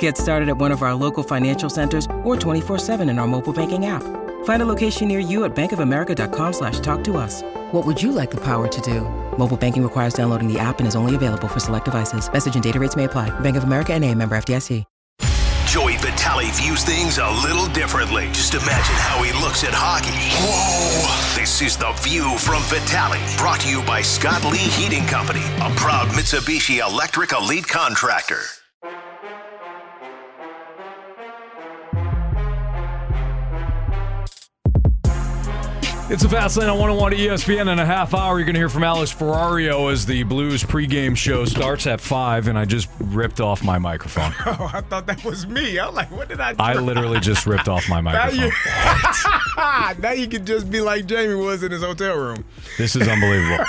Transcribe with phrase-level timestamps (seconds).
[0.00, 3.86] Get started at one of our local financial centers or 24-7 in our mobile banking
[3.86, 4.02] app.
[4.44, 7.42] Find a location near you at bankofamerica.com slash talk to us.
[7.72, 9.00] What would you like the power to do?
[9.38, 12.30] Mobile banking requires downloading the app and is only available for select devices.
[12.30, 13.30] Message and data rates may apply.
[13.40, 14.84] Bank of America and a member FDIC.
[15.66, 18.26] Joey Vitale views things a little differently.
[18.32, 20.10] Just imagine how he looks at hockey.
[20.42, 21.40] Whoa!
[21.40, 25.70] This is The View from Vitale, brought to you by Scott Lee Heating Company, a
[25.76, 28.40] proud Mitsubishi Electric Elite contractor.
[36.12, 38.36] It's a fast lane on 101 ESPN in a half hour.
[38.36, 42.48] You're going to hear from Alex Ferrario as the Blues pregame show starts at 5,
[42.48, 44.34] and I just ripped off my microphone.
[44.44, 45.78] Oh, I thought that was me.
[45.78, 46.56] I'm like, what did I do?
[46.60, 48.40] I literally just ripped off my now microphone.
[48.40, 52.44] you, now you can just be like Jamie was in his hotel room.
[52.76, 53.64] This is unbelievable.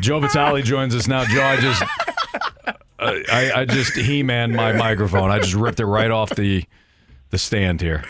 [0.00, 1.26] Joe Vitale joins us now.
[1.26, 1.82] Joe, I just,
[2.64, 5.30] uh, I, I just he-man my microphone.
[5.30, 6.64] I just ripped it right off the
[7.28, 8.02] the stand here.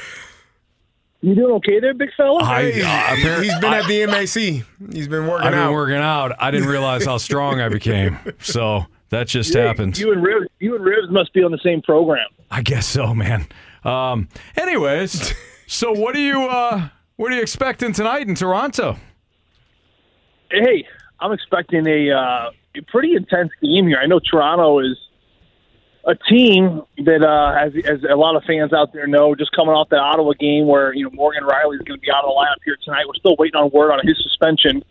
[1.23, 2.41] You doing okay there, big fella?
[2.43, 4.65] I, uh, he's been at the MAC.
[4.93, 5.47] He's been working out.
[5.47, 5.73] I've been out.
[5.73, 6.33] working out.
[6.39, 8.19] I didn't realize how strong I became.
[8.41, 9.99] So that just happened.
[9.99, 12.29] You and Rivs, you and Rivs must be on the same program.
[12.51, 13.47] I guess so, man.
[13.83, 15.33] Um, anyways,
[15.67, 18.97] so what do you uh, what are you expecting tonight in Toronto?
[20.51, 20.87] Hey,
[21.19, 23.99] I'm expecting a, uh, a pretty intense game here.
[23.99, 24.97] I know Toronto is
[26.07, 29.75] a team that, uh, as, as a lot of fans out there know, just coming
[29.75, 32.31] off that Ottawa game where you know Morgan Rielly is going to be out of
[32.31, 33.05] the lineup here tonight.
[33.07, 34.85] We're still waiting on word on his suspension,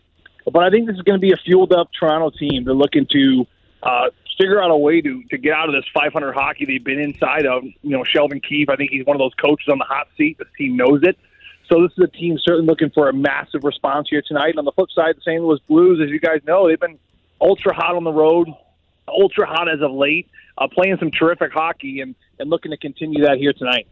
[0.51, 2.65] but I think this is going to be a fueled up Toronto team.
[2.65, 3.47] They're looking to
[3.81, 6.99] uh, figure out a way to to get out of this 500 hockey they've been
[6.99, 7.63] inside of.
[7.63, 8.69] You know, Sheldon Keefe.
[8.69, 10.37] I think he's one of those coaches on the hot seat.
[10.37, 11.17] This team knows it.
[11.69, 14.49] So this is a team certainly looking for a massive response here tonight.
[14.49, 15.41] And on the flip side, the St.
[15.41, 16.99] Louis Blues, as you guys know, they've been
[17.41, 18.49] ultra hot on the road,
[19.07, 23.23] ultra hot as of late, uh, playing some terrific hockey and, and looking to continue
[23.25, 23.87] that here tonight.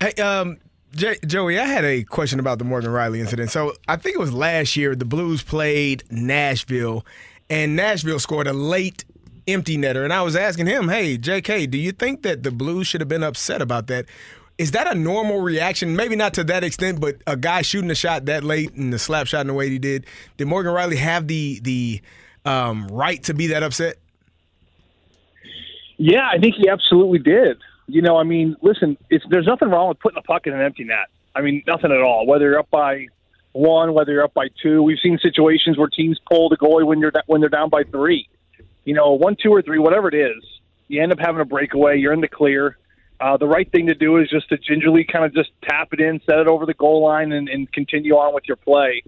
[0.00, 0.58] Hey, um,
[0.94, 3.50] J- Joey, I had a question about the Morgan Rielly incident.
[3.50, 7.06] So I think it was last year the Blues played Nashville,
[7.48, 9.04] and Nashville scored a late
[9.48, 10.04] empty netter.
[10.04, 13.08] And I was asking him, hey, JK, do you think that the Blues should have
[13.08, 14.06] been upset about that?
[14.58, 15.96] Is that a normal reaction?
[15.96, 18.98] Maybe not to that extent, but a guy shooting a shot that late and the
[18.98, 20.06] slap shot in the way he did.
[20.36, 22.02] Did Morgan Rielly have the the
[22.44, 23.96] um, right to be that upset?
[26.04, 27.58] Yeah, I think he absolutely did.
[27.86, 30.60] You know, I mean, listen, it's, there's nothing wrong with putting a puck in an
[30.60, 31.06] empty net.
[31.32, 32.26] I mean, nothing at all.
[32.26, 33.06] Whether you're up by
[33.52, 36.98] one, whether you're up by two, we've seen situations where teams pull the goalie when
[36.98, 38.28] you're when they're down by three.
[38.84, 40.42] You know, one, two, or three, whatever it is,
[40.88, 42.00] you end up having a breakaway.
[42.00, 42.78] You're in the clear.
[43.20, 46.00] Uh, the right thing to do is just to gingerly kind of just tap it
[46.00, 49.04] in, set it over the goal line, and, and continue on with your play.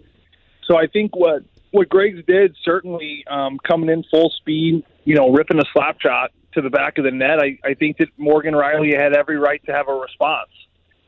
[0.62, 5.32] So I think what what Greig's did certainly um, coming in full speed, you know,
[5.32, 7.38] ripping a slap shot to the back of the net.
[7.40, 10.50] I, I think that Morgan Rielly had every right to have a response.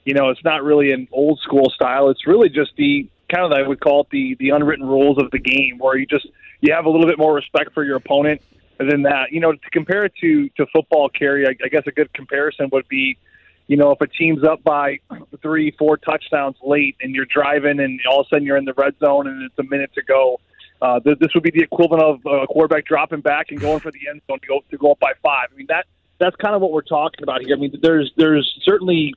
[0.05, 2.11] You know, it's not really an old school style.
[2.11, 5.31] It's really just the kind of I would call it the the unwritten rules of
[5.31, 6.27] the game, where you just
[6.61, 8.41] you have a little bit more respect for your opponent
[8.79, 9.33] than that.
[9.33, 12.69] You know, to compare it to to football, Carey, I, I guess a good comparison
[12.73, 13.19] would be
[13.67, 15.01] you know, if a team's up by
[15.43, 18.75] three, four touchdowns late and you're driving and all of a sudden you're in the
[18.75, 20.41] red zone and it's a minute to go,
[20.83, 23.91] uh, th- this would be the equivalent of a quarterback dropping back and going for
[23.91, 25.49] the end zone to go to go up by five.
[25.53, 25.87] I mean that
[26.19, 27.57] that's kind of what we're talking about here.
[27.57, 29.15] I mean, there's there's certainly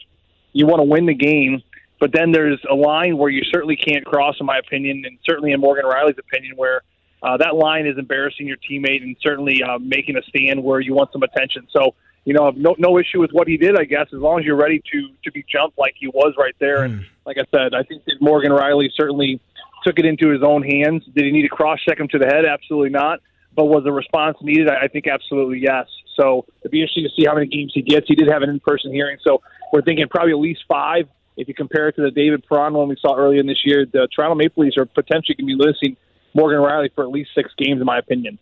[0.54, 1.62] you want to win the game,
[2.00, 5.52] but then there's a line where you certainly can't cross, in my opinion, and certainly
[5.52, 6.82] in Morgan Rielly's opinion, where
[7.22, 10.94] uh, that line is embarrassing your teammate and certainly uh, making a stand where you
[10.94, 11.68] want some attention.
[11.72, 11.94] So
[12.26, 13.78] you know, no no issue with what he did.
[13.78, 16.56] I guess as long as you're ready to to be jumped like he was right
[16.60, 16.84] there.
[16.84, 19.40] And like I said, I think that Morgan Rielly certainly
[19.84, 21.04] took it into his own hands.
[21.14, 22.46] Did he need to cross check him to the head?
[22.46, 23.20] Absolutely not.
[23.56, 24.70] But was the response needed?
[24.70, 25.88] I think absolutely yes.
[26.16, 28.08] So it'd be interesting to see how many games he gets.
[28.08, 29.42] He did have an in-person hearing, so
[29.72, 31.08] we're thinking probably at least five.
[31.38, 33.86] If you compare it to the David Perron one we saw earlier in this year,
[33.86, 35.96] the Toronto Maple Leafs are potentially going to be listing
[36.34, 38.38] Morgan Rielly for at least six games, in my opinion.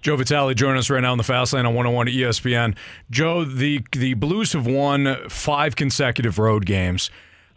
[0.00, 2.76] Joe Vitale joining us right now on the Fast Lane on 101 ESPN.
[3.10, 7.10] Joe, the the Blues have won five consecutive road games.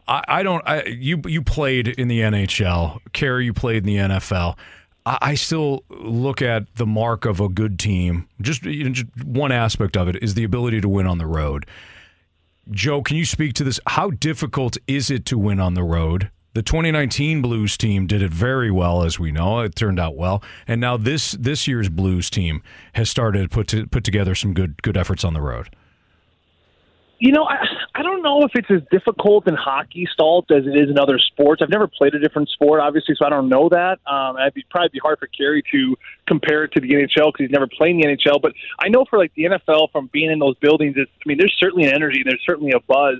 [0.10, 0.68] I, I don't.
[0.68, 3.00] I, you you played in the NHL.
[3.14, 4.58] Kerry, you played in the NFL.
[5.06, 8.28] I, still look at the mark of a good team.
[8.42, 11.26] Just, you know, just one aspect of it is the ability to win on the
[11.26, 11.66] road.
[12.70, 13.80] Joe, can you speak to this?
[13.88, 16.30] How difficult is it to win on the road?
[16.54, 19.62] The 2019 Blues team did it very well, as we know.
[19.62, 22.62] It turned out well, and now this this year's Blues team
[22.94, 25.70] has started to put to, put together some good good efforts on the road.
[27.20, 27.58] You know, I,
[27.96, 31.20] I don't know if it's as difficult in hockey, Stalt, as it is in other
[31.20, 31.62] sports.
[31.62, 34.00] I've never played a different sport, obviously, so I don't know that.
[34.08, 37.40] Um, it'd be, probably be hard for Carey to compare it to the NHL because
[37.40, 38.42] he's never played in the NHL.
[38.42, 41.38] But I know for like the NFL, from being in those buildings, it's, I mean,
[41.38, 43.18] there's certainly an energy, there's certainly a buzz.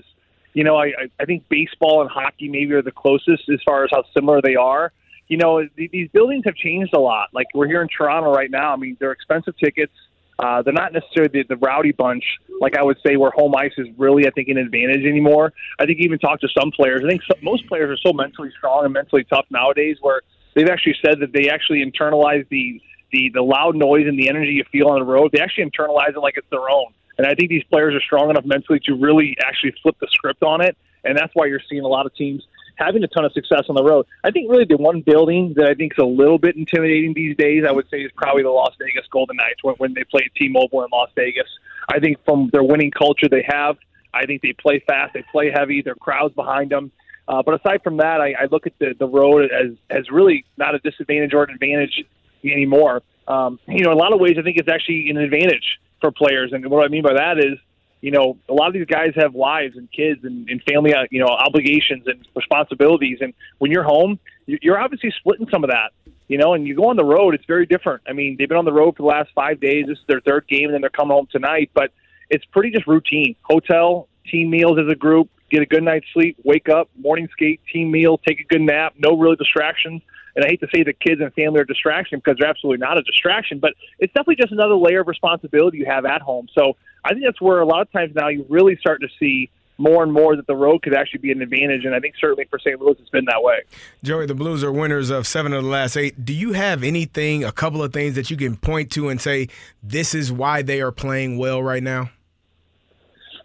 [0.54, 3.90] You know, I, I think baseball and hockey maybe are the closest as far as
[3.92, 4.92] how similar they are.
[5.28, 7.28] You know, these buildings have changed a lot.
[7.34, 8.72] Like we're here in Toronto right now.
[8.72, 9.92] I mean, they're expensive tickets
[10.42, 12.24] uh, they're not necessarily the, the rowdy bunch,
[12.60, 15.52] like I would say, where home ice is really, I think, an advantage anymore.
[15.78, 17.02] I think even talk to some players.
[17.04, 20.22] I think some, most players are so mentally strong and mentally tough nowadays, where
[20.54, 22.80] they've actually said that they actually internalize the
[23.12, 25.30] the the loud noise and the energy you feel on the road.
[25.32, 26.92] They actually internalize it like it's their own.
[27.18, 30.42] And I think these players are strong enough mentally to really actually flip the script
[30.42, 30.76] on it.
[31.04, 32.46] And that's why you're seeing a lot of teams
[32.80, 34.06] having a ton of success on the road.
[34.24, 37.36] I think really the one building that I think is a little bit intimidating these
[37.36, 40.28] days, I would say, is probably the Las Vegas Golden Knights when, when they play
[40.36, 41.48] T-Mobile in Las Vegas.
[41.88, 43.76] I think from their winning culture they have,
[44.14, 46.90] I think they play fast, they play heavy, their crowds behind them.
[47.28, 50.44] Uh, but aside from that, I, I look at the, the road as as really
[50.56, 52.04] not a disadvantage or an advantage
[52.44, 53.02] anymore.
[53.28, 56.10] Um, you know, in a lot of ways, I think it's actually an advantage for
[56.10, 56.52] players.
[56.52, 57.58] And what I mean by that is
[58.00, 61.04] you know, a lot of these guys have wives and kids and, and family, uh,
[61.10, 63.18] you know, obligations and responsibilities.
[63.20, 65.92] And when you're home, you're obviously splitting some of that,
[66.28, 68.02] you know, and you go on the road, it's very different.
[68.08, 69.86] I mean, they've been on the road for the last five days.
[69.86, 71.70] This is their third game, and then they're coming home tonight.
[71.74, 71.92] But
[72.30, 73.36] it's pretty just routine.
[73.42, 77.60] Hotel, team meals as a group, get a good night's sleep, wake up, morning skate,
[77.70, 80.02] team meal, take a good nap, no real distractions.
[80.36, 82.78] And I hate to say that kids and family are a distraction because they're absolutely
[82.78, 86.48] not a distraction, but it's definitely just another layer of responsibility you have at home.
[86.54, 89.50] So I think that's where a lot of times now you really start to see
[89.80, 91.84] more and more that the road could actually be an advantage.
[91.84, 92.78] And I think certainly for St.
[92.78, 93.62] Louis, it's been that way.
[94.04, 96.24] Joey, the Blues are winners of seven of the last eight.
[96.24, 99.48] Do you have anything, a couple of things that you can point to and say,
[99.82, 102.10] this is why they are playing well right now?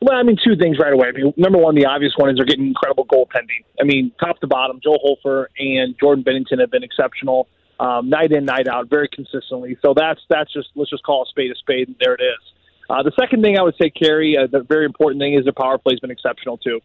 [0.01, 1.07] Well, I mean, two things right away.
[1.07, 3.63] I mean, number one, the obvious one is they're getting incredible goaltending.
[3.79, 7.47] I mean, top to bottom, Joel Hofer and Jordan Binnington have been exceptional,
[7.79, 9.77] um, night in, night out, very consistently.
[9.81, 12.54] So that's that's just let's just call a spade a spade, and there it is.
[12.89, 15.53] Uh, the second thing I would say, Kerry, uh, the very important thing is their
[15.53, 16.81] power play has been exceptional too.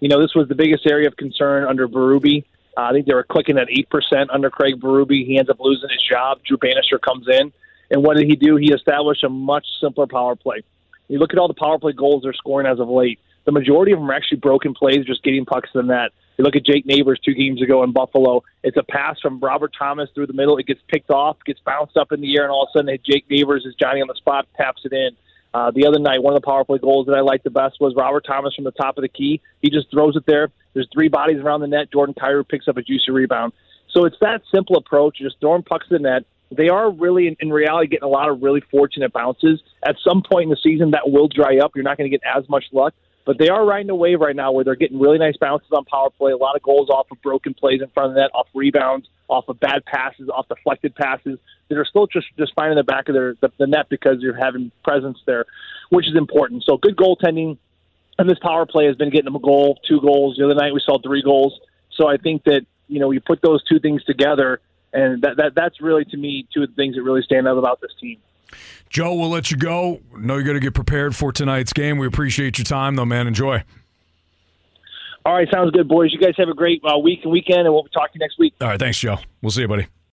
[0.00, 2.44] You know, this was the biggest area of concern under Berube.
[2.76, 5.26] Uh, I think they were clicking at eight percent under Craig Berube.
[5.26, 6.38] He ends up losing his job.
[6.46, 7.52] Drew Bannister comes in,
[7.90, 8.56] and what did he do?
[8.56, 10.62] He established a much simpler power play.
[11.08, 13.18] You look at all the power play goals they're scoring as of late.
[13.44, 16.12] The majority of them are actually broken plays, just getting pucks to the net.
[16.38, 18.44] You look at Jake Neighbors two games ago in Buffalo.
[18.62, 20.56] It's a pass from Robert Thomas through the middle.
[20.58, 22.96] It gets picked off, gets bounced up in the air, and all of a sudden,
[23.04, 25.10] Jake Neighbors is Johnny on the spot, taps it in.
[25.52, 27.80] Uh, the other night, one of the power play goals that I liked the best
[27.80, 29.40] was Robert Thomas from the top of the key.
[29.62, 30.50] He just throws it there.
[30.74, 31.90] There's three bodies around the net.
[31.92, 33.52] Jordan Kyrou picks up a juicy rebound.
[33.90, 36.24] So it's that simple approach, just throwing pucks to the net.
[36.52, 39.60] They are really, in, in reality, getting a lot of really fortunate bounces.
[39.84, 41.72] At some point in the season, that will dry up.
[41.74, 42.94] You're not going to get as much luck.
[43.30, 45.84] But they are riding a wave right now where they're getting really nice bounces on
[45.84, 48.30] power play, a lot of goals off of broken plays in front of the net,
[48.34, 51.38] off rebounds, off of bad passes, off deflected passes
[51.68, 54.72] They're still just just finding the back of their the, the net because you're having
[54.82, 55.44] presence there,
[55.90, 56.64] which is important.
[56.64, 57.56] So good goaltending,
[58.18, 60.34] and this power play has been getting them a goal, two goals.
[60.36, 61.56] The other night we saw three goals.
[61.92, 64.60] So I think that you know you put those two things together,
[64.92, 67.58] and that, that that's really to me two of the things that really stand out
[67.58, 68.18] about this team.
[68.88, 70.00] Joe, we'll let you go.
[70.16, 71.98] Know you got to get prepared for tonight's game.
[71.98, 73.26] We appreciate your time, though, man.
[73.26, 73.62] Enjoy.
[75.24, 76.12] All right, sounds good, boys.
[76.12, 78.38] You guys have a great uh, week and weekend, and we'll talk to you next
[78.38, 78.54] week.
[78.60, 79.18] All right, thanks, Joe.
[79.42, 79.86] We'll see you, buddy.